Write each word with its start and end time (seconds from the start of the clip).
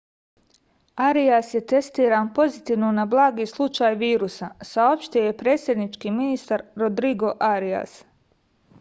arias 1.09 1.51
je 1.55 1.59
testiran 1.71 2.31
pozitivno 2.39 2.89
na 3.01 3.05
blagi 3.13 3.47
slučaj 3.53 3.99
virusa 4.01 4.51
saopštio 4.71 5.29
je 5.29 5.37
predsednički 5.45 6.17
ministar 6.19 6.69
rodrigo 6.85 7.35
arias 7.55 7.99